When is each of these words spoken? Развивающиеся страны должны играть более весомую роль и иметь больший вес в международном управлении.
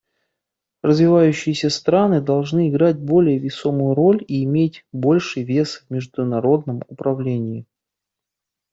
Развивающиеся 0.81 1.69
страны 1.69 2.21
должны 2.21 2.69
играть 2.71 2.97
более 2.97 3.37
весомую 3.37 3.93
роль 3.93 4.25
и 4.27 4.43
иметь 4.45 4.83
больший 4.91 5.43
вес 5.43 5.85
в 5.87 5.91
международном 5.93 6.81
управлении. 6.87 7.67